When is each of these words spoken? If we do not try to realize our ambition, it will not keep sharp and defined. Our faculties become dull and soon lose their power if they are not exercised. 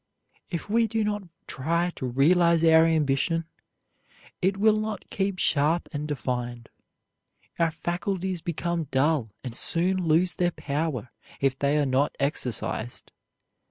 If 0.49 0.67
we 0.67 0.87
do 0.87 1.03
not 1.03 1.25
try 1.45 1.91
to 1.97 2.07
realize 2.09 2.63
our 2.63 2.87
ambition, 2.87 3.45
it 4.41 4.57
will 4.57 4.77
not 4.79 5.07
keep 5.11 5.37
sharp 5.37 5.87
and 5.93 6.07
defined. 6.07 6.69
Our 7.59 7.69
faculties 7.69 8.41
become 8.41 8.85
dull 8.85 9.29
and 9.43 9.55
soon 9.55 10.07
lose 10.07 10.33
their 10.33 10.49
power 10.53 11.11
if 11.39 11.59
they 11.59 11.77
are 11.77 11.85
not 11.85 12.15
exercised. 12.19 13.11